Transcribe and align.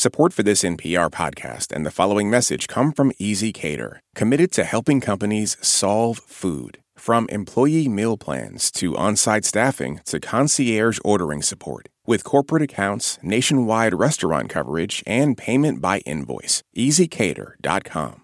Support 0.00 0.32
for 0.32 0.42
this 0.42 0.62
NPR 0.62 1.10
podcast 1.10 1.70
and 1.70 1.84
the 1.84 1.90
following 1.90 2.30
message 2.30 2.68
come 2.68 2.90
from 2.90 3.12
ezCater, 3.20 3.98
committed 4.14 4.50
to 4.52 4.64
helping 4.64 4.98
companies 4.98 5.58
solve 5.60 6.20
food. 6.26 6.78
From 6.96 7.26
employee 7.28 7.86
meal 7.86 8.16
plans 8.16 8.70
to 8.78 8.96
on 8.96 9.16
site 9.16 9.44
staffing 9.44 10.00
to 10.06 10.18
concierge 10.18 10.98
ordering 11.04 11.42
support. 11.42 11.90
With 12.06 12.24
corporate 12.24 12.62
accounts, 12.62 13.18
nationwide 13.22 13.92
restaurant 13.92 14.48
coverage, 14.48 15.02
and 15.06 15.36
payment 15.36 15.82
by 15.82 15.98
invoice. 16.06 16.62
ezCater.com. 16.74 18.22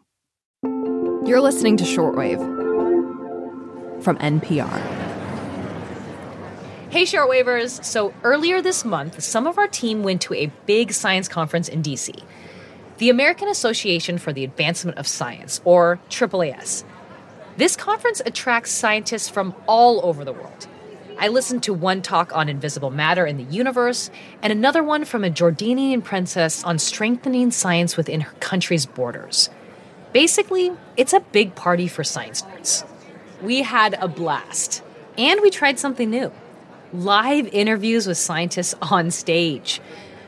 You're 1.27 1.43
listening 1.43 1.77
to 1.77 1.85
Shortwave 1.85 2.41
from 4.03 4.17
NPR. 4.17 5.06
Hey, 6.89 7.03
shortwavers! 7.03 7.85
So, 7.85 8.15
earlier 8.23 8.63
this 8.63 8.85
month, 8.85 9.21
some 9.21 9.49
of 9.49 9.59
our 9.59 9.67
team 9.67 10.05
went 10.05 10.23
to 10.23 10.35
a 10.35 10.53
big 10.67 10.93
science 10.93 11.27
conference 11.27 11.69
in 11.69 11.83
DC 11.83 12.23
the 12.99 13.11
American 13.11 13.49
Association 13.49 14.19
for 14.19 14.33
the 14.33 14.45
Advancement 14.45 14.97
of 14.97 15.07
Science, 15.07 15.61
or 15.65 15.99
AAAS. 16.09 16.85
This 17.57 17.75
conference 17.75 18.23
attracts 18.25 18.71
scientists 18.71 19.29
from 19.29 19.55
all 19.67 20.01
over 20.07 20.25
the 20.25 20.33
world. 20.33 20.69
I 21.19 21.29
listened 21.29 21.65
to 21.65 21.75
one 21.75 22.03
talk 22.03 22.35
on 22.35 22.49
invisible 22.49 22.91
matter 22.91 23.27
in 23.27 23.37
the 23.37 23.53
universe, 23.53 24.09
and 24.41 24.53
another 24.53 24.83
one 24.83 25.05
from 25.05 25.25
a 25.25 25.31
Jordanian 25.31 26.05
princess 26.05 26.63
on 26.63 26.79
strengthening 26.79 27.51
science 27.51 27.97
within 27.97 28.21
her 28.21 28.33
country's 28.39 28.87
borders. 28.87 29.51
Basically, 30.13 30.71
it's 30.97 31.13
a 31.13 31.21
big 31.21 31.57
party 31.57 31.89
for 31.89 32.05
science 32.05 32.43
nerds. 32.43 32.87
We 33.43 33.63
had 33.63 33.95
a 34.01 34.07
blast, 34.07 34.83
and 35.19 35.41
we 35.43 35.51
tried 35.51 35.81
something 35.81 36.09
new 36.09 36.33
live 36.93 37.47
interviews 37.49 38.07
with 38.07 38.19
scientists 38.19 38.75
on 38.83 39.11
stage. 39.11 39.81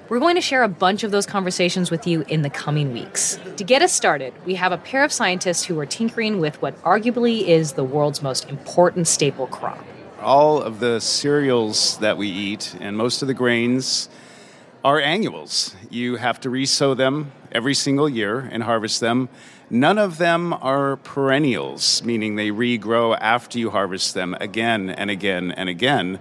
We're 0.08 0.20
going 0.20 0.36
to 0.36 0.40
share 0.40 0.62
a 0.62 0.68
bunch 0.68 1.04
of 1.04 1.10
those 1.10 1.26
conversations 1.26 1.90
with 1.90 2.06
you 2.06 2.22
in 2.28 2.42
the 2.42 2.48
coming 2.48 2.92
weeks. 2.94 3.38
To 3.58 3.64
get 3.64 3.82
us 3.82 3.92
started, 3.92 4.32
we 4.46 4.54
have 4.54 4.72
a 4.72 4.78
pair 4.78 5.04
of 5.04 5.12
scientists 5.12 5.64
who 5.64 5.78
are 5.78 5.86
tinkering 5.86 6.40
with 6.40 6.60
what 6.62 6.80
arguably 6.82 7.42
is 7.46 7.72
the 7.72 7.84
world's 7.84 8.22
most 8.22 8.48
important 8.48 9.06
staple 9.06 9.46
crop. 9.48 9.84
All 10.22 10.62
of 10.62 10.80
the 10.80 10.98
cereals 11.00 11.98
that 11.98 12.16
we 12.16 12.28
eat 12.28 12.74
and 12.80 12.96
most 12.96 13.20
of 13.20 13.28
the 13.28 13.34
grains 13.34 14.08
are 14.82 15.00
annuals. 15.00 15.76
You 15.90 16.16
have 16.16 16.40
to 16.40 16.48
resow 16.48 16.96
them 16.96 17.32
every 17.52 17.74
single 17.74 18.08
year 18.08 18.48
and 18.50 18.62
harvest 18.62 19.00
them. 19.00 19.28
None 19.70 19.98
of 19.98 20.18
them 20.18 20.52
are 20.54 20.96
perennials, 20.96 22.02
meaning 22.02 22.36
they 22.36 22.50
regrow 22.50 23.16
after 23.20 23.58
you 23.58 23.70
harvest 23.70 24.14
them 24.14 24.36
again 24.40 24.88
and 24.90 25.10
again 25.10 25.52
and 25.52 25.68
again 25.68 26.18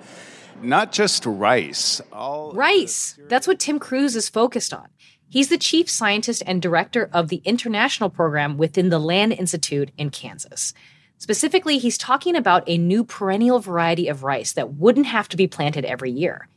not 0.62 0.92
just 0.92 1.26
rice. 1.26 2.02
All 2.12 2.54
rice. 2.54 3.18
That's 3.28 3.48
what 3.48 3.60
Tim 3.60 3.80
Crews 3.80 4.16
is 4.16 4.30
focused 4.30 4.74
on. 4.74 4.88
He's 5.30 5.50
the 5.50 5.58
chief 5.58 5.90
scientist 5.90 6.42
and 6.46 6.62
director 6.62 7.10
of 7.12 7.28
the 7.28 7.42
international 7.44 8.10
program 8.10 8.58
within 8.58 8.90
the 8.90 9.00
Land 9.00 9.34
Institute 9.34 9.92
in 9.98 10.10
Kansas. 10.10 10.74
Specifically, 11.18 11.80
he's 11.80 11.98
talking 11.98 12.36
about 12.36 12.64
a 12.68 12.78
new 12.78 13.04
perennial 13.04 13.60
variety 13.60 14.08
of 14.08 14.24
rice 14.24 14.54
that 14.54 14.76
wouldn't 14.76 15.08
have 15.08 15.28
to 15.30 15.38
be 15.38 15.48
planted 15.48 15.84
every 15.84 16.12
year. 16.12 16.48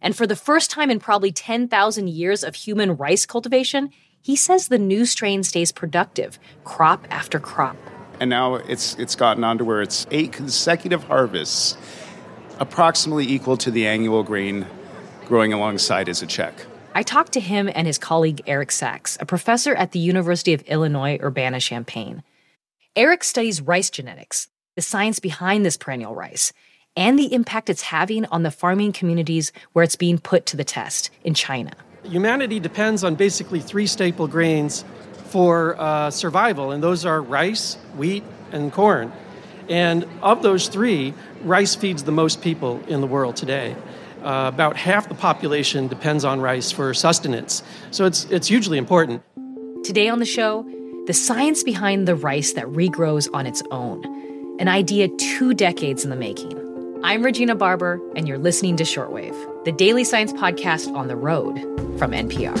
And 0.00 0.14
for 0.14 0.26
the 0.26 0.36
first 0.36 0.70
time 0.70 0.90
in 0.90 1.00
probably 1.00 1.32
10,000 1.32 2.08
years 2.08 2.44
of 2.44 2.54
human 2.54 2.96
rice 2.96 3.26
cultivation, 3.26 3.90
he 4.20 4.36
says 4.36 4.68
the 4.68 4.78
new 4.78 5.06
strain 5.06 5.42
stays 5.42 5.72
productive 5.72 6.38
crop 6.64 7.06
after 7.10 7.38
crop. 7.38 7.76
And 8.20 8.30
now 8.30 8.56
it's 8.56 8.94
it's 8.96 9.14
gotten 9.14 9.44
on 9.44 9.58
to 9.58 9.64
where 9.64 9.80
it's 9.80 10.06
eight 10.10 10.32
consecutive 10.32 11.04
harvests 11.04 11.76
approximately 12.58 13.26
equal 13.26 13.56
to 13.56 13.70
the 13.70 13.86
annual 13.86 14.22
grain 14.22 14.66
growing 15.26 15.52
alongside 15.52 16.08
as 16.08 16.22
a 16.22 16.26
check. 16.26 16.54
I 16.94 17.02
talked 17.02 17.32
to 17.32 17.40
him 17.40 17.70
and 17.72 17.86
his 17.86 17.98
colleague 17.98 18.42
Eric 18.46 18.72
Sacks, 18.72 19.16
a 19.20 19.26
professor 19.26 19.74
at 19.74 19.92
the 19.92 20.00
University 20.00 20.52
of 20.52 20.62
Illinois 20.62 21.18
Urbana 21.22 21.60
Champaign. 21.60 22.24
Eric 22.96 23.22
studies 23.22 23.60
rice 23.60 23.90
genetics, 23.90 24.48
the 24.74 24.82
science 24.82 25.20
behind 25.20 25.64
this 25.64 25.76
perennial 25.76 26.14
rice, 26.14 26.52
and 26.96 27.16
the 27.16 27.32
impact 27.32 27.70
it's 27.70 27.82
having 27.82 28.24
on 28.26 28.42
the 28.42 28.50
farming 28.50 28.92
communities 28.92 29.52
where 29.72 29.84
it's 29.84 29.94
being 29.94 30.18
put 30.18 30.46
to 30.46 30.56
the 30.56 30.64
test 30.64 31.10
in 31.22 31.34
China. 31.34 31.70
Humanity 32.04 32.60
depends 32.60 33.02
on 33.02 33.16
basically 33.16 33.60
three 33.60 33.86
staple 33.86 34.28
grains 34.28 34.84
for 35.26 35.78
uh, 35.78 36.10
survival, 36.10 36.70
and 36.70 36.82
those 36.82 37.04
are 37.04 37.20
rice, 37.20 37.74
wheat, 37.96 38.24
and 38.52 38.72
corn. 38.72 39.12
And 39.68 40.06
of 40.22 40.42
those 40.42 40.68
three, 40.68 41.12
rice 41.42 41.74
feeds 41.74 42.04
the 42.04 42.12
most 42.12 42.40
people 42.40 42.82
in 42.86 43.00
the 43.00 43.06
world 43.06 43.36
today. 43.36 43.76
Uh, 44.22 44.50
about 44.52 44.76
half 44.76 45.08
the 45.08 45.14
population 45.14 45.86
depends 45.88 46.24
on 46.24 46.40
rice 46.40 46.72
for 46.72 46.94
sustenance. 46.94 47.62
So 47.90 48.04
it's, 48.04 48.24
it's 48.26 48.48
hugely 48.48 48.78
important. 48.78 49.22
Today 49.84 50.08
on 50.08 50.18
the 50.18 50.24
show, 50.24 50.66
the 51.06 51.12
science 51.12 51.62
behind 51.62 52.08
the 52.08 52.16
rice 52.16 52.52
that 52.52 52.66
regrows 52.66 53.28
on 53.32 53.46
its 53.46 53.62
own, 53.70 54.04
an 54.60 54.68
idea 54.68 55.08
two 55.18 55.52
decades 55.52 56.04
in 56.04 56.10
the 56.10 56.16
making. 56.16 56.54
I'm 57.04 57.22
Regina 57.22 57.54
Barber, 57.54 58.00
and 58.16 58.26
you're 58.26 58.38
listening 58.38 58.76
to 58.76 58.84
Shortwave, 58.84 59.57
the 59.68 59.72
daily 59.72 60.02
science 60.02 60.32
podcast 60.32 60.90
on 60.94 61.08
the 61.08 61.16
road 61.16 61.58
from 61.98 62.12
NPR. 62.12 62.56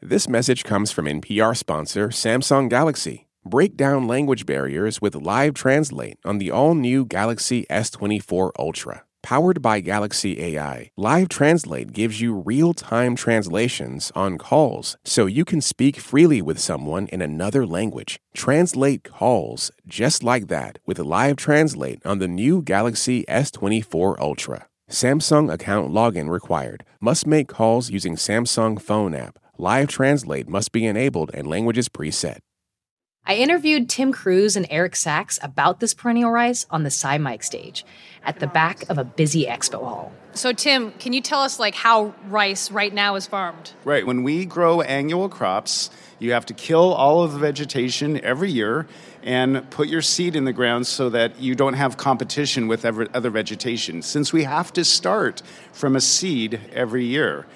This 0.00 0.28
message 0.28 0.62
comes 0.62 0.92
from 0.92 1.06
NPR 1.06 1.56
sponsor 1.56 2.10
Samsung 2.10 2.70
Galaxy. 2.70 3.26
Break 3.44 3.76
down 3.76 4.06
language 4.06 4.46
barriers 4.46 5.02
with 5.02 5.16
Live 5.16 5.54
Translate 5.54 6.18
on 6.24 6.38
the 6.38 6.52
all 6.52 6.76
new 6.76 7.04
Galaxy 7.04 7.66
S24 7.68 8.52
Ultra. 8.60 9.02
Powered 9.22 9.60
by 9.60 9.80
Galaxy 9.80 10.40
AI, 10.40 10.90
Live 10.96 11.28
Translate 11.28 11.92
gives 11.92 12.20
you 12.20 12.34
real 12.34 12.72
time 12.72 13.16
translations 13.16 14.12
on 14.14 14.38
calls 14.38 14.96
so 15.04 15.26
you 15.26 15.44
can 15.44 15.60
speak 15.60 15.96
freely 15.96 16.40
with 16.40 16.58
someone 16.58 17.08
in 17.08 17.20
another 17.20 17.66
language. 17.66 18.20
Translate 18.34 19.04
calls 19.04 19.70
just 19.86 20.22
like 20.22 20.46
that 20.46 20.78
with 20.86 20.98
Live 20.98 21.36
Translate 21.36 22.04
on 22.06 22.18
the 22.20 22.28
new 22.28 22.62
Galaxy 22.62 23.24
S24 23.28 24.18
Ultra. 24.18 24.66
Samsung 24.88 25.52
account 25.52 25.90
login 25.90 26.30
required. 26.30 26.84
Must 27.00 27.26
make 27.26 27.48
calls 27.48 27.90
using 27.90 28.16
Samsung 28.16 28.80
phone 28.80 29.14
app. 29.14 29.38
Live 29.58 29.88
Translate 29.88 30.48
must 30.48 30.72
be 30.72 30.86
enabled 30.86 31.30
and 31.34 31.46
languages 31.46 31.88
preset. 31.88 32.38
I 33.28 33.34
interviewed 33.34 33.90
Tim 33.90 34.10
Crews 34.10 34.56
and 34.56 34.66
Eric 34.70 34.96
Sacks 34.96 35.38
about 35.42 35.80
this 35.80 35.92
perennial 35.92 36.30
rice 36.30 36.64
on 36.70 36.82
the 36.82 36.86
Sci-Mic 36.86 37.42
stage 37.42 37.84
at 38.24 38.40
the 38.40 38.46
back 38.46 38.88
of 38.88 38.96
a 38.96 39.04
busy 39.04 39.44
expo 39.44 39.84
hall. 39.84 40.12
So, 40.32 40.54
Tim, 40.54 40.92
can 40.92 41.12
you 41.12 41.20
tell 41.20 41.42
us 41.42 41.58
like 41.58 41.74
how 41.74 42.14
rice 42.28 42.70
right 42.70 42.92
now 42.92 43.16
is 43.16 43.26
farmed? 43.26 43.72
Right. 43.84 44.06
When 44.06 44.22
we 44.22 44.46
grow 44.46 44.80
annual 44.80 45.28
crops, 45.28 45.90
you 46.18 46.32
have 46.32 46.46
to 46.46 46.54
kill 46.54 46.94
all 46.94 47.22
of 47.22 47.34
the 47.34 47.38
vegetation 47.38 48.18
every 48.24 48.50
year 48.50 48.86
and 49.22 49.68
put 49.68 49.88
your 49.88 50.00
seed 50.00 50.34
in 50.34 50.46
the 50.46 50.52
ground 50.54 50.86
so 50.86 51.10
that 51.10 51.38
you 51.38 51.54
don't 51.54 51.74
have 51.74 51.98
competition 51.98 52.66
with 52.66 52.86
other 52.86 53.28
vegetation. 53.28 54.00
Since 54.00 54.32
we 54.32 54.44
have 54.44 54.72
to 54.72 54.86
start 54.86 55.42
from 55.72 55.96
a 55.96 56.00
seed 56.00 56.60
every 56.72 57.04
year. 57.04 57.46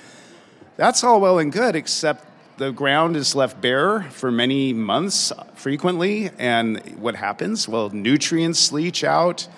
That's 0.76 1.02
all 1.02 1.18
well 1.18 1.38
and 1.38 1.50
good, 1.50 1.76
except 1.76 2.26
the 2.62 2.70
ground 2.70 3.16
is 3.16 3.34
left 3.34 3.60
bare 3.60 4.02
for 4.02 4.30
many 4.30 4.72
months 4.72 5.32
frequently. 5.56 6.30
And 6.38 6.78
what 6.96 7.16
happens? 7.16 7.66
Well, 7.66 7.90
nutrients 7.90 8.70
leach 8.70 9.02
out, 9.02 9.48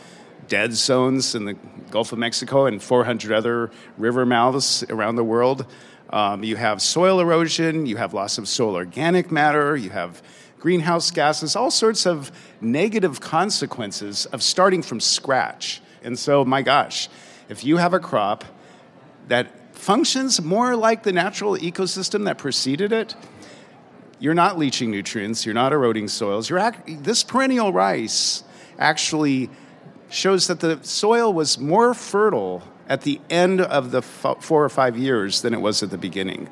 dead 0.48 0.72
zones 0.72 1.34
in 1.34 1.44
the 1.44 1.52
Gulf 1.90 2.12
of 2.12 2.18
Mexico 2.18 2.64
and 2.64 2.82
400 2.82 3.30
other 3.30 3.70
river 3.98 4.24
mouths 4.24 4.84
around 4.88 5.16
the 5.16 5.24
world. 5.24 5.66
Um, 6.08 6.44
you 6.44 6.56
have 6.56 6.80
soil 6.80 7.20
erosion, 7.20 7.84
you 7.84 7.98
have 7.98 8.14
loss 8.14 8.38
of 8.38 8.48
soil 8.48 8.74
organic 8.74 9.30
matter, 9.30 9.76
you 9.76 9.90
have 9.90 10.22
greenhouse 10.58 11.10
gases, 11.10 11.54
all 11.54 11.70
sorts 11.70 12.06
of 12.06 12.32
negative 12.62 13.20
consequences 13.20 14.24
of 14.26 14.42
starting 14.42 14.80
from 14.80 14.98
scratch. 14.98 15.82
And 16.02 16.18
so, 16.18 16.42
my 16.42 16.62
gosh, 16.62 17.10
if 17.50 17.64
you 17.64 17.76
have 17.76 17.92
a 17.92 18.00
crop 18.00 18.46
that 19.28 19.48
functions 19.84 20.40
more 20.40 20.74
like 20.74 21.02
the 21.02 21.12
natural 21.12 21.56
ecosystem 21.58 22.24
that 22.24 22.38
preceded 22.38 22.90
it. 22.90 23.14
You're 24.18 24.32
not 24.32 24.58
leaching 24.58 24.90
nutrients, 24.90 25.44
you're 25.44 25.54
not 25.54 25.74
eroding 25.74 26.08
soils. 26.08 26.48
You're 26.48 26.58
act- 26.58 27.04
this 27.04 27.22
perennial 27.22 27.70
rice 27.70 28.44
actually 28.78 29.50
shows 30.08 30.46
that 30.46 30.60
the 30.60 30.78
soil 30.82 31.32
was 31.34 31.58
more 31.58 31.92
fertile 31.92 32.62
at 32.88 33.02
the 33.02 33.20
end 33.28 33.60
of 33.60 33.90
the 33.90 33.98
f- 33.98 34.36
four 34.40 34.64
or 34.64 34.68
five 34.70 34.96
years 34.96 35.42
than 35.42 35.52
it 35.52 35.60
was 35.60 35.82
at 35.82 35.90
the 35.90 35.98
beginning. 35.98 36.48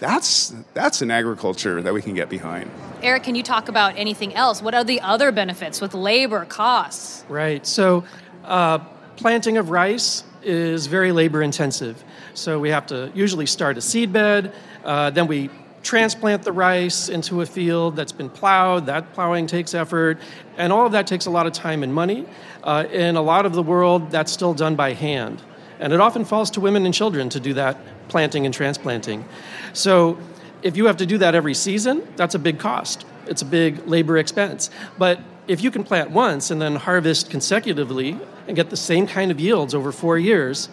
That's, 0.00 0.54
that's 0.72 1.02
an 1.02 1.10
agriculture 1.10 1.82
that 1.82 1.92
we 1.92 2.00
can 2.00 2.14
get 2.14 2.30
behind. 2.30 2.70
Eric, 3.02 3.24
can 3.24 3.34
you 3.34 3.42
talk 3.42 3.68
about 3.68 3.96
anything 3.96 4.34
else? 4.34 4.62
What 4.62 4.74
are 4.74 4.84
the 4.84 5.00
other 5.00 5.32
benefits 5.32 5.82
with 5.82 5.92
labor, 5.92 6.46
costs? 6.46 7.24
Right. 7.28 7.66
So, 7.66 8.04
uh, 8.42 8.78
planting 9.16 9.58
of 9.58 9.70
rice 9.70 10.24
is 10.44 10.86
very 10.86 11.12
labor 11.12 11.42
intensive. 11.42 12.02
So 12.34 12.58
we 12.58 12.70
have 12.70 12.86
to 12.86 13.10
usually 13.14 13.46
start 13.46 13.78
a 13.78 13.80
seed 13.80 14.12
bed, 14.12 14.52
uh, 14.84 15.10
then 15.10 15.26
we 15.26 15.50
transplant 15.84 16.42
the 16.42 16.52
rice 16.52 17.08
into 17.08 17.42
a 17.42 17.46
field 17.46 17.94
that's 17.94 18.12
been 18.12 18.30
plowed. 18.30 18.86
That 18.86 19.12
plowing 19.12 19.46
takes 19.46 19.74
effort, 19.74 20.18
and 20.56 20.72
all 20.72 20.86
of 20.86 20.92
that 20.92 21.06
takes 21.06 21.26
a 21.26 21.30
lot 21.30 21.46
of 21.46 21.52
time 21.52 21.82
and 21.82 21.94
money. 21.94 22.26
Uh, 22.62 22.86
in 22.90 23.16
a 23.16 23.22
lot 23.22 23.46
of 23.46 23.52
the 23.52 23.62
world, 23.62 24.10
that's 24.10 24.32
still 24.32 24.54
done 24.54 24.74
by 24.74 24.94
hand. 24.94 25.42
And 25.78 25.92
it 25.92 26.00
often 26.00 26.24
falls 26.24 26.50
to 26.52 26.60
women 26.60 26.86
and 26.86 26.94
children 26.94 27.28
to 27.30 27.40
do 27.40 27.54
that 27.54 27.76
planting 28.08 28.46
and 28.46 28.54
transplanting. 28.54 29.24
So 29.72 30.18
if 30.62 30.76
you 30.76 30.86
have 30.86 30.96
to 30.98 31.06
do 31.06 31.18
that 31.18 31.34
every 31.34 31.54
season, 31.54 32.06
that's 32.16 32.34
a 32.34 32.38
big 32.38 32.58
cost. 32.58 33.04
It's 33.26 33.42
a 33.42 33.46
big 33.46 33.86
labor 33.86 34.16
expense. 34.16 34.70
But 34.98 35.20
if 35.46 35.62
you 35.62 35.70
can 35.70 35.84
plant 35.84 36.10
once 36.10 36.50
and 36.50 36.60
then 36.60 36.76
harvest 36.76 37.30
consecutively 37.30 38.18
and 38.46 38.56
get 38.56 38.70
the 38.70 38.76
same 38.76 39.06
kind 39.06 39.30
of 39.30 39.40
yields 39.40 39.74
over 39.74 39.92
four 39.92 40.18
years, 40.18 40.68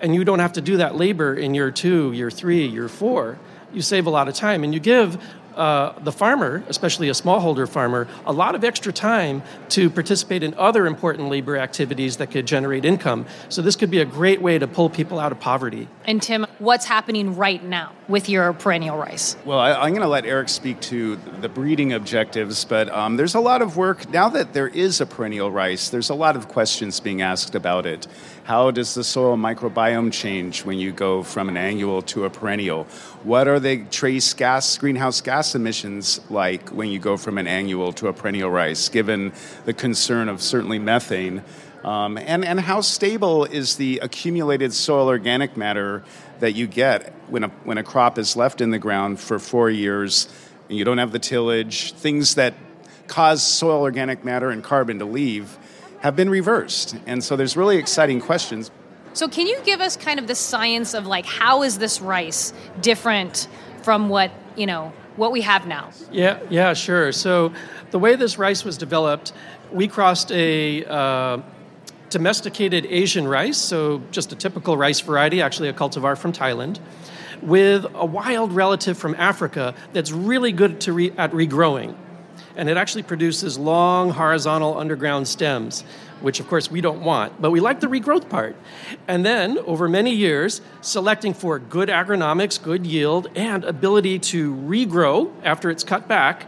and 0.00 0.14
you 0.14 0.24
don't 0.24 0.38
have 0.38 0.54
to 0.54 0.60
do 0.60 0.78
that 0.78 0.96
labor 0.96 1.34
in 1.34 1.54
year 1.54 1.70
two, 1.70 2.12
year 2.12 2.30
three, 2.30 2.66
year 2.66 2.88
four, 2.88 3.38
you 3.72 3.82
save 3.82 4.06
a 4.06 4.10
lot 4.10 4.28
of 4.28 4.34
time. 4.34 4.64
And 4.64 4.74
you 4.74 4.80
give 4.80 5.22
uh, 5.56 5.98
the 6.00 6.12
farmer, 6.12 6.62
especially 6.68 7.08
a 7.08 7.12
smallholder 7.12 7.68
farmer, 7.68 8.08
a 8.26 8.32
lot 8.32 8.54
of 8.54 8.64
extra 8.64 8.92
time 8.92 9.42
to 9.70 9.90
participate 9.90 10.42
in 10.42 10.54
other 10.54 10.86
important 10.86 11.28
labor 11.28 11.56
activities 11.56 12.16
that 12.18 12.30
could 12.30 12.46
generate 12.46 12.84
income. 12.84 13.26
So, 13.48 13.62
this 13.62 13.76
could 13.76 13.90
be 13.90 14.00
a 14.00 14.04
great 14.04 14.40
way 14.40 14.58
to 14.58 14.66
pull 14.66 14.90
people 14.90 15.18
out 15.18 15.32
of 15.32 15.40
poverty. 15.40 15.88
And, 16.04 16.22
Tim, 16.22 16.46
what's 16.58 16.86
happening 16.86 17.36
right 17.36 17.62
now 17.62 17.92
with 18.08 18.28
your 18.28 18.52
perennial 18.52 18.96
rice? 18.96 19.36
Well, 19.44 19.58
I, 19.58 19.86
am 19.86 19.90
going 19.90 20.02
to 20.02 20.08
let 20.08 20.26
Eric 20.26 20.48
speak 20.48 20.80
to 20.82 21.16
the 21.40 21.48
breeding 21.48 21.92
objectives, 21.92 22.64
but 22.64 22.88
um, 22.90 23.16
there's 23.16 23.34
a 23.34 23.40
lot 23.40 23.62
of 23.62 23.76
work 23.76 24.08
now 24.10 24.28
that 24.30 24.52
there 24.52 24.68
is 24.68 25.00
a 25.00 25.06
perennial 25.06 25.50
rice, 25.50 25.88
there's 25.88 26.10
a 26.10 26.14
lot 26.14 26.36
of 26.36 26.48
questions 26.48 27.00
being 27.00 27.22
asked 27.22 27.54
about 27.54 27.86
it. 27.86 28.06
How 28.44 28.70
does 28.70 28.94
the 28.94 29.04
soil 29.04 29.36
microbiome 29.36 30.12
change 30.12 30.64
when 30.64 30.78
you 30.78 30.92
go 30.92 31.22
from 31.22 31.48
an 31.48 31.56
annual 31.56 32.02
to 32.02 32.24
a 32.24 32.30
perennial? 32.30 32.84
What 33.22 33.46
are 33.46 33.60
the 33.60 33.84
trace 33.84 34.32
gas, 34.34 34.78
greenhouse 34.78 35.20
gas 35.20 35.54
emissions 35.54 36.20
like 36.30 36.70
when 36.70 36.88
you 36.88 36.98
go 36.98 37.16
from 37.16 37.38
an 37.38 37.46
annual 37.46 37.92
to 37.94 38.08
a 38.08 38.12
perennial 38.12 38.50
rice, 38.50 38.88
given 38.88 39.32
the 39.66 39.74
concern 39.74 40.28
of 40.28 40.40
certainly 40.40 40.78
methane? 40.78 41.44
Um, 41.84 42.18
and, 42.18 42.44
and 42.44 42.60
how 42.60 42.80
stable 42.80 43.44
is 43.44 43.76
the 43.76 43.98
accumulated 44.00 44.72
soil 44.72 45.08
organic 45.08 45.56
matter 45.56 46.02
that 46.40 46.52
you 46.52 46.66
get 46.66 47.12
when 47.28 47.44
a, 47.44 47.48
when 47.64 47.78
a 47.78 47.84
crop 47.84 48.18
is 48.18 48.36
left 48.36 48.60
in 48.60 48.70
the 48.70 48.78
ground 48.78 49.20
for 49.20 49.38
four 49.38 49.70
years 49.70 50.28
and 50.68 50.76
you 50.76 50.84
don't 50.84 50.98
have 50.98 51.12
the 51.12 51.18
tillage, 51.18 51.92
things 51.92 52.34
that 52.34 52.54
cause 53.06 53.42
soil 53.42 53.82
organic 53.82 54.24
matter 54.24 54.50
and 54.50 54.64
carbon 54.64 54.98
to 54.98 55.04
leave? 55.04 55.58
Have 56.00 56.16
been 56.16 56.30
reversed. 56.30 56.96
And 57.06 57.22
so 57.22 57.36
there's 57.36 57.56
really 57.56 57.76
exciting 57.76 58.20
questions. 58.20 58.70
So 59.12 59.28
can 59.28 59.46
you 59.46 59.58
give 59.64 59.80
us 59.80 59.96
kind 59.96 60.18
of 60.18 60.26
the 60.26 60.34
science 60.34 60.94
of 60.94 61.06
like 61.06 61.26
how 61.26 61.62
is 61.62 61.78
this 61.78 62.00
rice 62.00 62.52
different 62.80 63.48
from 63.82 64.08
what, 64.08 64.30
you 64.56 64.66
know, 64.66 64.92
what 65.16 65.32
we 65.32 65.42
have 65.42 65.66
now? 65.66 65.90
Yeah, 66.12 66.38
yeah, 66.48 66.72
sure. 66.74 67.12
So 67.12 67.52
the 67.90 67.98
way 67.98 68.16
this 68.16 68.38
rice 68.38 68.64
was 68.64 68.78
developed, 68.78 69.32
we 69.72 69.88
crossed 69.88 70.30
a 70.32 70.84
uh, 70.84 71.42
domesticated 72.08 72.86
Asian 72.86 73.26
rice, 73.26 73.58
so 73.58 74.02
just 74.10 74.32
a 74.32 74.36
typical 74.36 74.76
rice 74.76 75.00
variety, 75.00 75.42
actually 75.42 75.68
a 75.68 75.72
cultivar 75.72 76.16
from 76.16 76.32
Thailand, 76.32 76.78
with 77.42 77.86
a 77.94 78.06
wild 78.06 78.52
relative 78.52 78.96
from 78.96 79.14
Africa 79.16 79.74
that's 79.92 80.12
really 80.12 80.52
good 80.52 80.80
to 80.82 80.92
re- 80.92 81.12
at 81.16 81.32
regrowing 81.32 81.96
and 82.56 82.68
it 82.68 82.76
actually 82.76 83.02
produces 83.02 83.58
long 83.58 84.10
horizontal 84.10 84.78
underground 84.78 85.26
stems, 85.28 85.82
which 86.20 86.40
of 86.40 86.48
course 86.48 86.70
we 86.70 86.80
don't 86.80 87.02
want, 87.02 87.40
but 87.40 87.50
we 87.50 87.60
like 87.60 87.80
the 87.80 87.86
regrowth 87.86 88.28
part. 88.28 88.56
And 89.08 89.24
then, 89.24 89.58
over 89.58 89.88
many 89.88 90.14
years, 90.14 90.60
selecting 90.80 91.34
for 91.34 91.58
good 91.58 91.88
agronomics, 91.88 92.62
good 92.62 92.86
yield, 92.86 93.28
and 93.34 93.64
ability 93.64 94.18
to 94.18 94.54
regrow 94.54 95.32
after 95.44 95.70
it's 95.70 95.84
cut 95.84 96.08
back, 96.08 96.46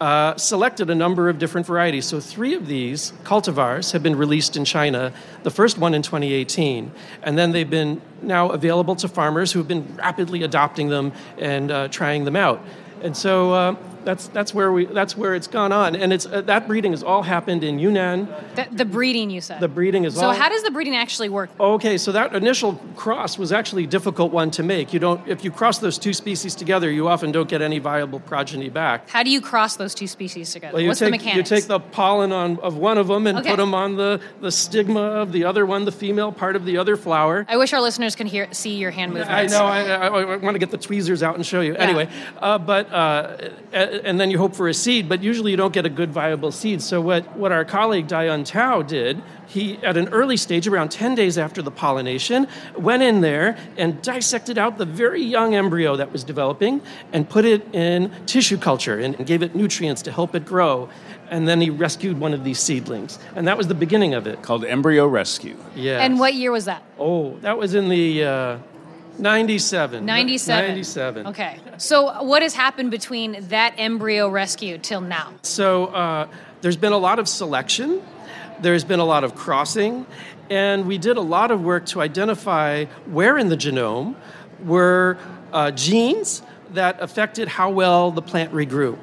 uh, 0.00 0.36
selected 0.36 0.90
a 0.90 0.94
number 0.94 1.28
of 1.28 1.38
different 1.38 1.66
varieties. 1.66 2.06
So, 2.06 2.20
three 2.20 2.54
of 2.54 2.66
these 2.66 3.12
cultivars 3.24 3.92
have 3.92 4.02
been 4.02 4.16
released 4.16 4.56
in 4.56 4.64
China, 4.64 5.12
the 5.42 5.50
first 5.50 5.78
one 5.78 5.94
in 5.94 6.02
2018. 6.02 6.92
And 7.22 7.36
then 7.36 7.52
they've 7.52 7.68
been 7.68 8.00
now 8.22 8.50
available 8.50 8.94
to 8.96 9.08
farmers 9.08 9.52
who 9.52 9.58
have 9.58 9.68
been 9.68 9.96
rapidly 9.96 10.42
adopting 10.44 10.88
them 10.88 11.12
and 11.38 11.70
uh, 11.70 11.88
trying 11.88 12.24
them 12.24 12.36
out. 12.36 12.64
And 13.02 13.16
so, 13.16 13.52
uh, 13.52 13.76
that's 14.08 14.28
that's 14.28 14.54
where 14.54 14.72
we 14.72 14.86
that's 14.86 15.18
where 15.18 15.34
it's 15.34 15.46
gone 15.46 15.70
on, 15.70 15.94
and 15.94 16.14
it's 16.14 16.24
uh, 16.24 16.40
that 16.42 16.66
breeding 16.66 16.92
has 16.92 17.02
all 17.02 17.22
happened 17.22 17.62
in 17.62 17.78
Yunnan. 17.78 18.26
The, 18.54 18.66
the 18.72 18.84
breeding, 18.86 19.28
you 19.28 19.42
said. 19.42 19.60
The 19.60 19.68
breeding 19.68 20.04
is 20.04 20.14
so 20.14 20.28
all. 20.28 20.32
So 20.32 20.40
how 20.40 20.48
does 20.48 20.62
the 20.62 20.70
breeding 20.70 20.96
actually 20.96 21.28
work? 21.28 21.50
Okay, 21.60 21.98
so 21.98 22.10
that 22.12 22.34
initial 22.34 22.76
cross 22.96 23.36
was 23.36 23.52
actually 23.52 23.84
a 23.84 23.86
difficult 23.86 24.32
one 24.32 24.50
to 24.52 24.62
make. 24.62 24.94
You 24.94 24.98
don't 24.98 25.28
if 25.28 25.44
you 25.44 25.50
cross 25.50 25.78
those 25.78 25.98
two 25.98 26.14
species 26.14 26.54
together, 26.54 26.90
you 26.90 27.06
often 27.06 27.32
don't 27.32 27.50
get 27.50 27.60
any 27.60 27.80
viable 27.80 28.18
progeny 28.20 28.70
back. 28.70 29.10
How 29.10 29.22
do 29.22 29.28
you 29.28 29.42
cross 29.42 29.76
those 29.76 29.94
two 29.94 30.06
species 30.06 30.54
together? 30.54 30.78
Well, 30.78 30.86
What's 30.86 31.00
take, 31.00 31.08
the 31.08 31.18
mechanics? 31.18 31.50
You 31.50 31.56
take 31.56 31.66
the 31.66 31.78
pollen 31.78 32.32
on 32.32 32.58
of 32.60 32.78
one 32.78 32.96
of 32.96 33.08
them 33.08 33.26
and 33.26 33.40
okay. 33.40 33.50
put 33.50 33.58
them 33.58 33.74
on 33.74 33.96
the 33.96 34.22
the 34.40 34.50
stigma 34.50 35.02
of 35.02 35.32
the 35.32 35.44
other 35.44 35.66
one, 35.66 35.84
the 35.84 35.92
female 35.92 36.32
part 36.32 36.56
of 36.56 36.64
the 36.64 36.78
other 36.78 36.96
flower. 36.96 37.44
I 37.46 37.58
wish 37.58 37.74
our 37.74 37.82
listeners 37.82 38.16
can 38.16 38.26
hear 38.26 38.48
see 38.54 38.76
your 38.76 38.90
hand 38.90 39.12
movements. 39.12 39.52
I 39.52 39.58
know. 39.58 39.66
I, 39.66 39.82
I, 39.82 40.06
I 40.06 40.36
want 40.36 40.54
to 40.54 40.58
get 40.58 40.70
the 40.70 40.78
tweezers 40.78 41.22
out 41.22 41.34
and 41.34 41.44
show 41.44 41.60
you. 41.60 41.74
Yeah. 41.74 41.80
Anyway, 41.80 42.08
uh, 42.38 42.56
but 42.56 42.90
uh, 42.90 43.50
and 44.04 44.20
then 44.20 44.30
you 44.30 44.38
hope 44.38 44.54
for 44.54 44.68
a 44.68 44.74
seed, 44.74 45.08
but 45.08 45.22
usually 45.22 45.50
you 45.50 45.56
don't 45.56 45.72
get 45.72 45.86
a 45.86 45.90
good 45.90 46.10
viable 46.10 46.52
seed. 46.52 46.82
So 46.82 47.00
what, 47.00 47.36
what 47.36 47.52
our 47.52 47.64
colleague 47.64 48.06
Dayun 48.06 48.44
Tao 48.44 48.82
did, 48.82 49.22
he 49.46 49.78
at 49.78 49.96
an 49.96 50.08
early 50.08 50.36
stage, 50.36 50.66
around 50.66 50.90
10 50.90 51.14
days 51.14 51.38
after 51.38 51.62
the 51.62 51.70
pollination, 51.70 52.46
went 52.76 53.02
in 53.02 53.20
there 53.20 53.56
and 53.76 54.00
dissected 54.02 54.58
out 54.58 54.78
the 54.78 54.84
very 54.84 55.22
young 55.22 55.54
embryo 55.54 55.96
that 55.96 56.12
was 56.12 56.24
developing 56.24 56.80
and 57.12 57.28
put 57.28 57.44
it 57.44 57.74
in 57.74 58.12
tissue 58.26 58.58
culture 58.58 58.98
and, 58.98 59.14
and 59.16 59.26
gave 59.26 59.42
it 59.42 59.54
nutrients 59.54 60.02
to 60.02 60.12
help 60.12 60.34
it 60.34 60.44
grow. 60.44 60.88
And 61.30 61.46
then 61.46 61.60
he 61.60 61.70
rescued 61.70 62.18
one 62.18 62.32
of 62.32 62.44
these 62.44 62.58
seedlings. 62.58 63.18
And 63.34 63.46
that 63.48 63.58
was 63.58 63.68
the 63.68 63.74
beginning 63.74 64.14
of 64.14 64.26
it. 64.26 64.42
Called 64.42 64.64
embryo 64.64 65.06
rescue. 65.06 65.56
Yeah. 65.74 66.00
And 66.02 66.18
what 66.18 66.34
year 66.34 66.50
was 66.50 66.64
that? 66.64 66.82
Oh, 66.98 67.36
that 67.38 67.58
was 67.58 67.74
in 67.74 67.88
the 67.88 68.24
uh, 68.24 68.58
97. 69.18 70.04
97. 70.04 70.68
97. 70.68 71.26
Okay. 71.28 71.60
So, 71.76 72.22
what 72.22 72.42
has 72.42 72.54
happened 72.54 72.90
between 72.90 73.48
that 73.48 73.74
embryo 73.76 74.28
rescue 74.28 74.78
till 74.78 75.00
now? 75.00 75.32
So, 75.42 75.86
uh, 75.86 76.28
there's 76.60 76.76
been 76.76 76.92
a 76.92 76.98
lot 76.98 77.18
of 77.18 77.28
selection, 77.28 78.02
there's 78.60 78.84
been 78.84 79.00
a 79.00 79.04
lot 79.04 79.24
of 79.24 79.34
crossing, 79.34 80.06
and 80.50 80.86
we 80.86 80.98
did 80.98 81.16
a 81.16 81.22
lot 81.22 81.50
of 81.50 81.62
work 81.62 81.86
to 81.86 82.00
identify 82.00 82.84
where 83.06 83.38
in 83.38 83.48
the 83.48 83.56
genome 83.56 84.14
were 84.64 85.18
uh, 85.52 85.70
genes 85.70 86.42
that 86.70 87.00
affected 87.00 87.48
how 87.48 87.70
well 87.70 88.10
the 88.10 88.22
plant 88.22 88.52
regrew. 88.52 88.98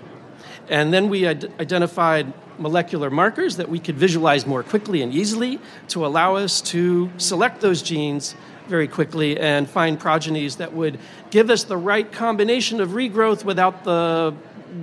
And 0.70 0.94
then 0.94 1.10
we 1.10 1.26
ad- 1.26 1.52
identified 1.60 2.34
molecular 2.58 3.10
markers 3.10 3.58
that 3.58 3.70
we 3.70 3.80
could 3.80 3.98
visualize 3.98 4.46
more 4.46 4.64
quickly 4.64 5.02
and 5.02 5.14
easily 5.14 5.60
to 5.90 6.06
allow 6.06 6.36
us 6.36 6.62
to 6.62 7.12
select 7.18 7.62
those 7.62 7.82
genes 7.82 8.36
very 8.68 8.88
quickly 8.88 9.40
and 9.40 9.70
find 9.70 10.00
progenies 10.00 10.58
that 10.58 10.74
would 10.74 10.98
give 11.30 11.50
us 11.50 11.64
the 11.64 11.78
right 11.78 12.12
combination 12.12 12.82
of 12.82 12.90
regrowth 12.90 13.44
without 13.44 13.84
the 13.84 14.34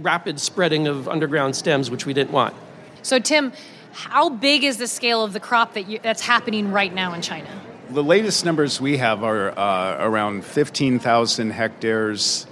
rapid 0.00 0.38
spreading 0.38 0.86
of 0.86 1.08
underground 1.08 1.56
stems, 1.56 1.90
which 1.90 2.06
we 2.06 2.14
didn't 2.14 2.30
want. 2.30 2.54
So, 3.02 3.18
Tim, 3.18 3.52
how 3.92 4.30
big 4.30 4.64
is 4.64 4.76
the 4.76 4.86
scale 4.86 5.24
of 5.24 5.32
the 5.32 5.40
crop 5.40 5.74
that 5.74 5.88
you, 5.88 5.98
that's 6.02 6.22
happening 6.22 6.70
right 6.70 6.92
now 6.94 7.12
in 7.14 7.22
China? 7.22 7.48
The 7.90 8.04
latest 8.04 8.44
numbers 8.44 8.80
we 8.80 8.96
have 8.98 9.22
are 9.22 9.58
uh, 9.58 9.96
around 10.00 10.44
15,000 10.44 11.50
hectares 11.50 12.46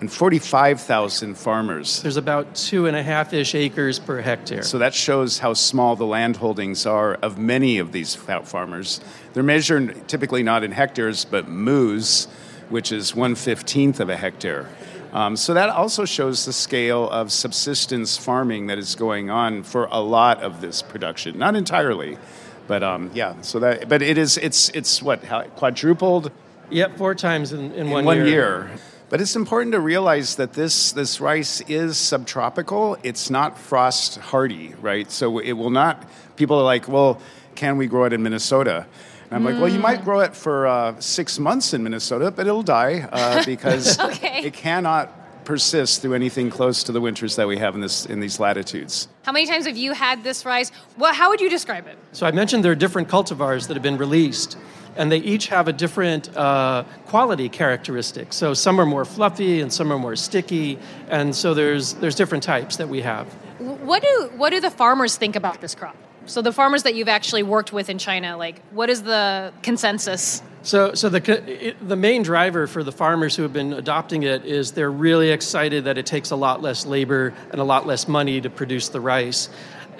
and 0.00 0.12
45,000 0.12 1.36
farmers. 1.36 2.02
There's 2.02 2.18
about 2.18 2.54
two 2.54 2.86
and 2.86 2.96
a 2.96 3.02
half 3.02 3.32
ish 3.32 3.54
acres 3.54 3.98
per 3.98 4.20
hectare. 4.20 4.62
So 4.62 4.78
that 4.78 4.94
shows 4.94 5.38
how 5.38 5.54
small 5.54 5.96
the 5.96 6.04
land 6.04 6.36
holdings 6.36 6.84
are 6.84 7.14
of 7.14 7.38
many 7.38 7.78
of 7.78 7.92
these 7.92 8.14
farmers. 8.14 9.00
They're 9.32 9.42
measured 9.42 10.06
typically 10.08 10.42
not 10.42 10.64
in 10.64 10.72
hectares, 10.72 11.24
but 11.24 11.48
moos, 11.48 12.26
which 12.68 12.92
is 12.92 13.14
one 13.14 13.34
fifteenth 13.34 14.00
of 14.00 14.10
a 14.10 14.16
hectare. 14.16 14.68
Um, 15.12 15.36
so 15.36 15.54
that 15.54 15.70
also 15.70 16.04
shows 16.04 16.44
the 16.44 16.52
scale 16.52 17.08
of 17.08 17.32
subsistence 17.32 18.18
farming 18.18 18.66
that 18.66 18.76
is 18.76 18.94
going 18.94 19.30
on 19.30 19.62
for 19.62 19.86
a 19.90 20.00
lot 20.00 20.42
of 20.42 20.60
this 20.60 20.82
production. 20.82 21.38
Not 21.38 21.56
entirely, 21.56 22.18
but 22.66 22.82
um, 22.82 23.10
yeah. 23.14 23.40
So 23.40 23.60
that, 23.60 23.88
but 23.88 24.02
it 24.02 24.18
is. 24.18 24.36
It's 24.36 24.68
it's 24.70 25.00
what 25.00 25.24
how, 25.24 25.44
quadrupled. 25.44 26.32
Yep, 26.68 26.98
four 26.98 27.14
times 27.14 27.52
in, 27.52 27.66
in, 27.66 27.72
in 27.72 27.90
one, 27.90 28.04
one 28.04 28.16
year. 28.18 28.26
year. 28.26 28.70
But 29.08 29.20
it's 29.20 29.36
important 29.36 29.72
to 29.72 29.80
realize 29.80 30.34
that 30.36 30.52
this, 30.54 30.90
this 30.90 31.20
rice 31.20 31.60
is 31.62 31.96
subtropical. 31.96 32.98
It's 33.04 33.30
not 33.30 33.56
frost 33.56 34.18
hardy, 34.18 34.74
right? 34.80 35.10
So 35.12 35.38
it 35.38 35.52
will 35.52 35.70
not, 35.70 36.04
people 36.34 36.58
are 36.58 36.64
like, 36.64 36.88
well, 36.88 37.20
can 37.54 37.76
we 37.76 37.86
grow 37.86 38.04
it 38.04 38.12
in 38.12 38.22
Minnesota? 38.22 38.84
And 39.24 39.32
I'm 39.32 39.44
like, 39.44 39.60
well, 39.60 39.72
you 39.72 39.78
might 39.78 40.04
grow 40.04 40.20
it 40.20 40.34
for 40.34 40.66
uh, 40.66 41.00
six 41.00 41.38
months 41.38 41.72
in 41.72 41.82
Minnesota, 41.82 42.30
but 42.30 42.46
it'll 42.46 42.62
die 42.62 43.08
uh, 43.12 43.44
because 43.46 43.98
okay. 43.98 44.40
it 44.44 44.54
cannot 44.54 45.12
persist 45.46 46.02
through 46.02 46.14
anything 46.14 46.50
close 46.50 46.82
to 46.82 46.92
the 46.92 47.00
winters 47.00 47.36
that 47.36 47.48
we 47.48 47.56
have 47.56 47.74
in, 47.74 47.80
this, 47.80 48.04
in 48.04 48.20
these 48.20 48.38
latitudes. 48.38 49.08
How 49.22 49.32
many 49.32 49.46
times 49.46 49.66
have 49.66 49.78
you 49.78 49.92
had 49.92 50.22
this 50.22 50.44
rice? 50.44 50.70
Well, 50.98 51.14
how 51.14 51.30
would 51.30 51.40
you 51.40 51.48
describe 51.48 51.86
it? 51.86 51.96
So 52.12 52.26
I 52.26 52.32
mentioned 52.32 52.62
there 52.64 52.72
are 52.72 52.74
different 52.74 53.08
cultivars 53.08 53.68
that 53.68 53.74
have 53.74 53.82
been 53.82 53.96
released. 53.96 54.58
and 54.96 55.12
they 55.12 55.18
each 55.18 55.48
have 55.48 55.68
a 55.68 55.72
different 55.72 56.34
uh, 56.36 56.84
quality 57.06 57.48
characteristic. 57.48 58.32
So 58.32 58.54
some 58.54 58.80
are 58.80 58.86
more 58.86 59.04
fluffy 59.04 59.60
and 59.60 59.72
some 59.72 59.92
are 59.92 59.98
more 59.98 60.16
sticky, 60.16 60.78
and 61.08 61.34
so 61.34 61.54
there's 61.54 61.94
there's 61.94 62.14
different 62.14 62.42
types 62.42 62.76
that 62.76 62.88
we 62.88 63.02
have. 63.02 63.26
What 63.58 64.02
do 64.02 64.30
what 64.36 64.50
do 64.50 64.60
the 64.60 64.70
farmers 64.70 65.16
think 65.16 65.36
about 65.36 65.60
this 65.60 65.74
crop? 65.74 65.96
So 66.26 66.42
the 66.42 66.52
farmers 66.52 66.82
that 66.82 66.94
you've 66.94 67.08
actually 67.08 67.44
worked 67.44 67.72
with 67.72 67.88
in 67.88 67.98
China, 67.98 68.36
like 68.36 68.60
what 68.70 68.90
is 68.90 69.02
the 69.02 69.52
consensus? 69.62 70.42
So, 70.66 70.94
so 70.94 71.08
the 71.08 71.76
the 71.80 71.94
main 71.94 72.24
driver 72.24 72.66
for 72.66 72.82
the 72.82 72.90
farmers 72.90 73.36
who 73.36 73.44
have 73.44 73.52
been 73.52 73.72
adopting 73.72 74.24
it 74.24 74.44
is 74.44 74.72
they're 74.72 74.90
really 74.90 75.30
excited 75.30 75.84
that 75.84 75.96
it 75.96 76.06
takes 76.06 76.32
a 76.32 76.36
lot 76.36 76.60
less 76.60 76.84
labor 76.84 77.32
and 77.52 77.60
a 77.60 77.64
lot 77.64 77.86
less 77.86 78.08
money 78.08 78.40
to 78.40 78.50
produce 78.50 78.88
the 78.88 79.00
rice. 79.00 79.48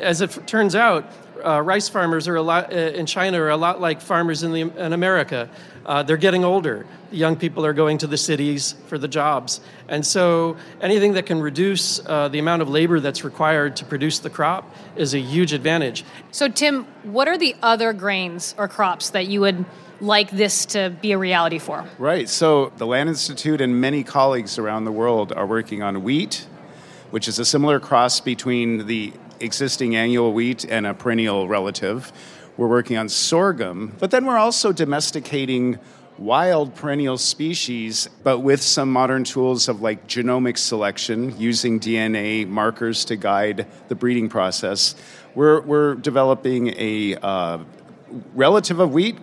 As 0.00 0.23
it 0.23 0.44
turns 0.49 0.75
out, 0.75 1.08
uh, 1.44 1.61
rice 1.61 1.88
farmers 1.88 2.26
are 2.26 2.35
a 2.35 2.42
lot 2.42 2.73
uh, 2.73 2.76
in 2.76 3.06
China 3.06 3.40
are 3.42 3.50
a 3.50 3.56
lot 3.56 3.80
like 3.80 4.00
farmers 4.00 4.42
in, 4.42 4.52
the, 4.52 4.62
in 4.85 4.92
America. 4.92 5.49
Uh, 5.85 6.02
they're 6.02 6.16
getting 6.16 6.44
older. 6.44 6.85
The 7.11 7.16
young 7.16 7.37
people 7.37 7.64
are 7.64 7.73
going 7.73 7.99
to 7.99 8.08
the 8.08 8.16
cities 8.16 8.75
for 8.88 8.99
the 8.99 9.06
jobs, 9.06 9.61
and 9.87 10.04
so 10.04 10.56
anything 10.80 11.12
that 11.12 11.26
can 11.26 11.40
reduce 11.40 12.04
uh, 12.04 12.26
the 12.26 12.40
amount 12.40 12.62
of 12.62 12.68
labor 12.68 12.99
that's 12.99 13.23
required 13.23 13.76
to 13.76 13.85
produce 13.85 14.18
the 14.18 14.30
crop 14.30 14.68
is 14.96 15.14
a 15.14 15.20
huge 15.20 15.52
advantage. 15.52 16.04
So, 16.32 16.49
Tim, 16.49 16.87
what 17.04 17.28
are 17.28 17.38
the 17.38 17.54
other 17.62 17.92
grains 17.92 18.56
or 18.58 18.66
crops 18.66 19.11
that 19.11 19.28
you 19.28 19.42
would 19.42 19.64
like 20.00 20.31
this 20.31 20.67
to 20.67 20.91
be 21.00 21.12
a 21.12 21.19
reality 21.19 21.59
for? 21.59 21.85
Right. 21.99 22.29
So, 22.29 22.73
the 22.76 22.87
Land 22.87 23.09
Institute 23.09 23.61
and 23.61 23.81
many 23.81 24.05
colleagues 24.05 24.59
around 24.59 24.85
the 24.85 24.93
world 24.93 25.33
are 25.33 25.47
working 25.47 25.83
on 25.83 26.03
wheat, 26.03 26.47
which 27.11 27.29
is 27.29 27.38
a 27.38 27.45
similar 27.45 27.81
cross 27.81 28.21
between 28.21 28.87
the 28.87 29.12
existing 29.41 29.97
annual 29.97 30.33
wheat 30.33 30.65
and 30.65 30.87
a 30.87 30.95
perennial 30.95 31.49
relative. 31.49 32.12
We're 32.57 32.69
working 32.69 32.97
on 32.97 33.09
sorghum, 33.09 33.95
but 33.99 34.11
then 34.11 34.25
we're 34.25 34.38
also 34.38 34.73
domesticating 34.73 35.79
wild 36.19 36.75
perennial 36.75 37.19
species, 37.19 38.09
but 38.23 38.38
with 38.38 38.62
some 38.62 38.91
modern 38.91 39.25
tools 39.25 39.69
of 39.69 39.83
like 39.83 40.07
genomic 40.07 40.57
selection, 40.57 41.38
using 41.38 41.79
DNA 41.79 42.49
markers 42.49 43.05
to 43.07 43.17
guide 43.17 43.67
the 43.88 43.95
breeding 43.95 44.29
process. 44.29 44.95
We're, 45.35 45.61
we're 45.61 45.95
developing 45.97 46.69
a 46.79 47.17
uh, 47.17 47.59
relative 48.35 48.81
of 48.81 48.93
wheat 48.93 49.19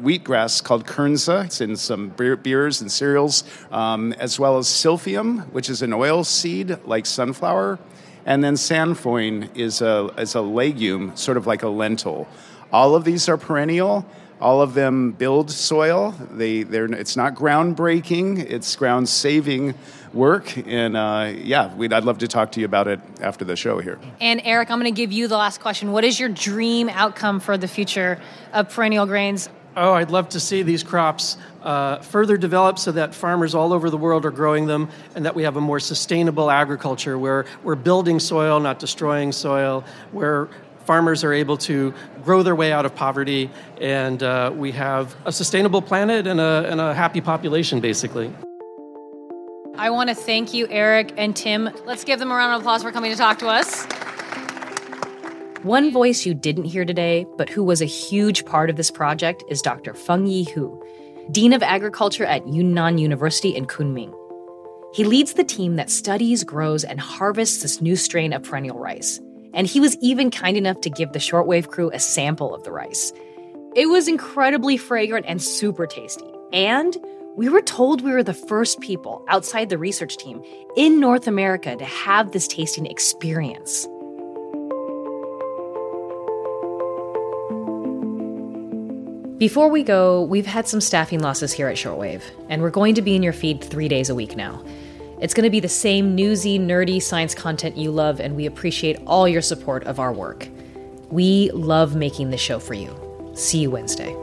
wheatgrass 0.00 0.62
called 0.62 0.86
kernza. 0.86 1.46
It's 1.46 1.60
in 1.60 1.76
some 1.76 2.08
beers 2.08 2.80
and 2.80 2.90
cereals, 2.90 3.44
um, 3.70 4.12
as 4.14 4.38
well 4.38 4.58
as 4.58 4.66
silphium, 4.66 5.50
which 5.52 5.68
is 5.68 5.82
an 5.82 5.92
oil 5.92 6.24
seed 6.24 6.78
like 6.84 7.06
sunflower. 7.06 7.78
And 8.26 8.42
then 8.42 8.54
sainfoin 8.54 9.54
is 9.54 9.82
a, 9.82 10.10
is 10.16 10.34
a 10.34 10.40
legume, 10.40 11.16
sort 11.16 11.36
of 11.36 11.46
like 11.46 11.62
a 11.62 11.68
lentil. 11.68 12.26
All 12.72 12.94
of 12.94 13.04
these 13.04 13.28
are 13.28 13.36
perennial. 13.36 14.06
All 14.40 14.60
of 14.60 14.74
them 14.74 15.12
build 15.12 15.50
soil. 15.50 16.14
They, 16.30 16.64
they're, 16.64 16.86
it's 16.86 17.16
not 17.16 17.34
groundbreaking, 17.34 18.38
it's 18.38 18.74
ground 18.76 19.08
saving 19.08 19.74
work. 20.12 20.56
And 20.66 20.96
uh, 20.96 21.32
yeah, 21.36 21.72
I'd 21.78 22.04
love 22.04 22.18
to 22.18 22.28
talk 22.28 22.52
to 22.52 22.60
you 22.60 22.66
about 22.66 22.88
it 22.88 23.00
after 23.20 23.44
the 23.44 23.56
show 23.56 23.78
here. 23.78 23.98
And 24.20 24.40
Eric, 24.44 24.70
I'm 24.70 24.80
going 24.80 24.92
to 24.92 24.96
give 24.96 25.12
you 25.12 25.28
the 25.28 25.36
last 25.36 25.60
question. 25.60 25.92
What 25.92 26.04
is 26.04 26.18
your 26.18 26.28
dream 26.28 26.88
outcome 26.88 27.40
for 27.40 27.56
the 27.56 27.68
future 27.68 28.20
of 28.52 28.70
perennial 28.70 29.06
grains? 29.06 29.48
Oh, 29.76 29.92
I'd 29.92 30.10
love 30.10 30.28
to 30.30 30.40
see 30.40 30.62
these 30.62 30.84
crops 30.84 31.36
uh, 31.62 31.98
further 31.98 32.36
develop 32.36 32.78
so 32.78 32.92
that 32.92 33.12
farmers 33.12 33.56
all 33.56 33.72
over 33.72 33.90
the 33.90 33.96
world 33.96 34.24
are 34.24 34.30
growing 34.30 34.66
them 34.66 34.88
and 35.16 35.24
that 35.26 35.34
we 35.34 35.42
have 35.42 35.56
a 35.56 35.60
more 35.60 35.80
sustainable 35.80 36.48
agriculture 36.48 37.18
where 37.18 37.44
we're 37.64 37.74
building 37.74 38.20
soil, 38.20 38.60
not 38.60 38.78
destroying 38.78 39.32
soil, 39.32 39.84
where 40.12 40.48
farmers 40.84 41.24
are 41.24 41.32
able 41.32 41.56
to 41.56 41.92
grow 42.22 42.42
their 42.42 42.54
way 42.54 42.72
out 42.72 42.86
of 42.86 42.94
poverty, 42.94 43.50
and 43.80 44.22
uh, 44.22 44.52
we 44.54 44.70
have 44.70 45.16
a 45.24 45.32
sustainable 45.32 45.82
planet 45.82 46.26
and 46.26 46.40
a, 46.40 46.68
and 46.70 46.80
a 46.80 46.94
happy 46.94 47.20
population, 47.20 47.80
basically. 47.80 48.32
I 49.76 49.90
want 49.90 50.08
to 50.08 50.14
thank 50.14 50.54
you, 50.54 50.68
Eric 50.70 51.14
and 51.16 51.34
Tim. 51.34 51.68
Let's 51.84 52.04
give 52.04 52.20
them 52.20 52.30
a 52.30 52.34
round 52.34 52.54
of 52.54 52.60
applause 52.60 52.84
for 52.84 52.92
coming 52.92 53.10
to 53.10 53.16
talk 53.16 53.40
to 53.40 53.48
us. 53.48 53.86
One 55.64 55.90
voice 55.90 56.26
you 56.26 56.34
didn't 56.34 56.64
hear 56.64 56.84
today, 56.84 57.24
but 57.38 57.48
who 57.48 57.64
was 57.64 57.80
a 57.80 57.86
huge 57.86 58.44
part 58.44 58.68
of 58.68 58.76
this 58.76 58.90
project, 58.90 59.42
is 59.48 59.62
Dr. 59.62 59.94
Fengyi 59.94 60.46
Hu, 60.50 60.78
Dean 61.30 61.54
of 61.54 61.62
Agriculture 61.62 62.26
at 62.26 62.46
Yunnan 62.46 62.98
University 62.98 63.56
in 63.56 63.64
Kunming. 63.64 64.14
He 64.92 65.04
leads 65.04 65.32
the 65.32 65.42
team 65.42 65.76
that 65.76 65.88
studies, 65.88 66.44
grows, 66.44 66.84
and 66.84 67.00
harvests 67.00 67.62
this 67.62 67.80
new 67.80 67.96
strain 67.96 68.34
of 68.34 68.42
perennial 68.42 68.78
rice. 68.78 69.18
And 69.54 69.66
he 69.66 69.80
was 69.80 69.96
even 70.02 70.30
kind 70.30 70.58
enough 70.58 70.82
to 70.82 70.90
give 70.90 71.14
the 71.14 71.18
shortwave 71.18 71.68
crew 71.68 71.90
a 71.94 71.98
sample 71.98 72.54
of 72.54 72.62
the 72.64 72.70
rice. 72.70 73.10
It 73.74 73.86
was 73.86 74.06
incredibly 74.06 74.76
fragrant 74.76 75.24
and 75.26 75.42
super 75.42 75.86
tasty. 75.86 76.30
And 76.52 76.94
we 77.36 77.48
were 77.48 77.62
told 77.62 78.02
we 78.02 78.12
were 78.12 78.22
the 78.22 78.34
first 78.34 78.80
people 78.80 79.24
outside 79.28 79.70
the 79.70 79.78
research 79.78 80.18
team 80.18 80.42
in 80.76 81.00
North 81.00 81.26
America 81.26 81.74
to 81.74 81.84
have 81.86 82.32
this 82.32 82.46
tasting 82.46 82.84
experience. 82.84 83.88
Before 89.38 89.68
we 89.68 89.82
go, 89.82 90.22
we've 90.22 90.46
had 90.46 90.68
some 90.68 90.80
staffing 90.80 91.18
losses 91.18 91.52
here 91.52 91.66
at 91.66 91.74
Shortwave, 91.74 92.22
and 92.48 92.62
we're 92.62 92.70
going 92.70 92.94
to 92.94 93.02
be 93.02 93.16
in 93.16 93.22
your 93.24 93.32
feed 93.32 93.64
three 93.64 93.88
days 93.88 94.08
a 94.08 94.14
week 94.14 94.36
now. 94.36 94.64
It's 95.20 95.34
going 95.34 95.42
to 95.42 95.50
be 95.50 95.58
the 95.58 95.68
same 95.68 96.14
newsy, 96.14 96.56
nerdy 96.56 97.02
science 97.02 97.34
content 97.34 97.76
you 97.76 97.90
love, 97.90 98.20
and 98.20 98.36
we 98.36 98.46
appreciate 98.46 98.96
all 99.08 99.26
your 99.26 99.42
support 99.42 99.82
of 99.84 99.98
our 99.98 100.12
work. 100.12 100.46
We 101.10 101.50
love 101.50 101.96
making 101.96 102.30
this 102.30 102.40
show 102.40 102.60
for 102.60 102.74
you. 102.74 102.94
See 103.34 103.58
you 103.58 103.72
Wednesday. 103.72 104.14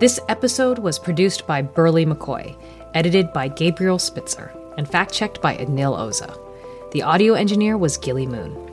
This 0.00 0.18
episode 0.28 0.80
was 0.80 0.98
produced 0.98 1.46
by 1.46 1.62
Berly 1.62 2.04
McCoy, 2.04 2.60
edited 2.94 3.32
by 3.32 3.46
Gabriel 3.46 4.00
Spitzer, 4.00 4.52
and 4.76 4.88
fact 4.88 5.14
checked 5.14 5.40
by 5.40 5.56
Anil 5.58 5.96
Oza. 5.96 6.36
The 6.90 7.02
audio 7.02 7.34
engineer 7.34 7.78
was 7.78 7.96
Gilly 7.98 8.26
Moon. 8.26 8.71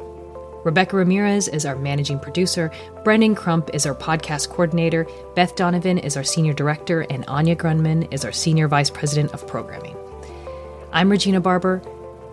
Rebecca 0.64 0.98
Ramirez 0.98 1.48
is 1.48 1.66
our 1.66 1.76
managing 1.78 2.20
producer, 2.20 2.70
Brendan 3.04 3.34
Crump 3.34 3.70
is 3.74 3.86
our 3.86 3.96
podcast 3.96 4.50
coordinator, 4.50 5.08
Beth 5.34 5.56
Donovan 5.56 5.98
is 5.98 6.18
our 6.18 6.24
senior 6.24 6.54
director, 6.54 7.02
and 7.10 7.24
Anya 7.28 7.56
Grundmann 7.56 8.12
is 8.12 8.26
our 8.26 8.34
senior 8.34 8.68
vice 8.68 8.90
president 8.90 9.32
of 9.34 9.48
programming. 9.48 9.96
I'm 10.92 11.10
Regina 11.10 11.40
Barber. 11.40 11.82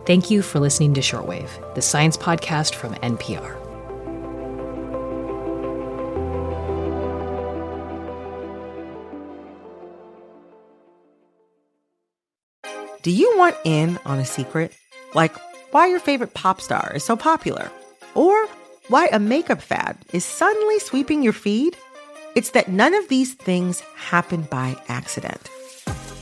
Thank 0.06 0.30
you 0.30 0.42
for 0.42 0.58
listening 0.58 0.94
to 0.94 1.00
Shortwave, 1.00 1.74
the 1.74 1.82
science 1.82 2.16
podcast 2.16 2.74
from 2.74 2.94
NPR. 2.94 3.62
Do 13.02 13.12
you 13.12 13.38
want 13.38 13.56
in 13.64 14.00
on 14.04 14.18
a 14.18 14.24
secret? 14.24 14.72
Like 15.14 15.32
why 15.70 15.86
your 15.86 16.00
favorite 16.00 16.34
pop 16.34 16.60
star 16.60 16.90
is 16.94 17.04
so 17.04 17.16
popular? 17.16 17.70
Or 18.16 18.46
why 18.88 19.08
a 19.12 19.18
makeup 19.18 19.60
fad 19.60 19.98
is 20.14 20.24
suddenly 20.24 20.78
sweeping 20.78 21.22
your 21.22 21.34
feed? 21.34 21.76
It's 22.34 22.50
that 22.50 22.68
none 22.68 22.94
of 22.94 23.08
these 23.08 23.34
things 23.34 23.80
happen 23.94 24.42
by 24.50 24.74
accident. 24.88 25.50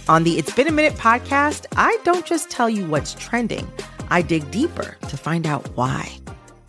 On 0.09 0.25
the 0.25 0.37
It's 0.37 0.53
Been 0.53 0.67
a 0.67 0.73
Minute 0.73 0.95
podcast, 0.95 1.67
I 1.77 1.97
don't 2.03 2.27
just 2.27 2.51
tell 2.51 2.69
you 2.69 2.85
what's 2.87 3.15
trending, 3.15 3.71
I 4.11 4.23
dig 4.23 4.51
deeper 4.51 4.97
to 5.09 5.17
find 5.17 5.47
out 5.47 5.69
why. 5.77 6.19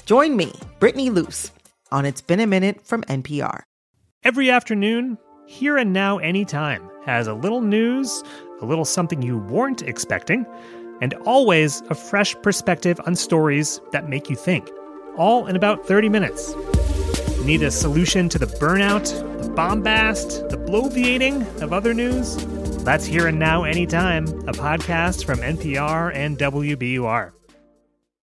Join 0.05 0.37
me, 0.37 0.53
Brittany 0.79 1.09
Luce, 1.09 1.51
on 1.91 2.05
It's 2.05 2.21
Been 2.21 2.39
a 2.39 2.45
Minute 2.45 2.85
from 2.85 3.01
NPR. 3.05 3.63
Every 4.23 4.51
afternoon, 4.51 5.17
Here 5.47 5.75
and 5.75 5.91
Now 5.91 6.19
Anytime 6.19 6.87
has 7.03 7.25
a 7.25 7.33
little 7.33 7.61
news, 7.61 8.23
a 8.61 8.65
little 8.65 8.85
something 8.85 9.23
you 9.23 9.39
weren't 9.39 9.81
expecting, 9.81 10.45
and 11.01 11.15
always 11.25 11.81
a 11.89 11.95
fresh 11.95 12.35
perspective 12.43 13.01
on 13.07 13.15
stories 13.15 13.81
that 13.91 14.07
make 14.07 14.29
you 14.29 14.35
think 14.35 14.69
all 15.17 15.47
in 15.47 15.55
about 15.55 15.87
30 15.87 16.09
minutes. 16.09 16.55
Need 17.43 17.61
a 17.61 17.71
solution 17.71 18.27
to 18.29 18.39
the 18.39 18.47
burnout, 18.47 19.05
the 19.41 19.49
bombast, 19.49 20.49
the 20.49 20.57
bloviating 20.57 21.45
of 21.61 21.73
other 21.73 21.93
news? 21.93 22.37
That's 22.83 23.05
Here 23.05 23.27
and 23.27 23.39
Now 23.39 23.63
Anytime, 23.63 24.25
a 24.47 24.51
podcast 24.51 25.25
from 25.25 25.39
NPR 25.39 26.13
and 26.15 26.37
WBUR. 26.37 27.31